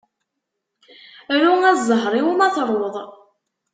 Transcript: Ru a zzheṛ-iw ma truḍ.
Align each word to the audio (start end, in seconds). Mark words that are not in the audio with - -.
Ru 1.41 1.53
a 1.69 1.73
zzheṛ-iw 1.77 2.27
ma 2.33 2.49
truḍ. 2.55 2.95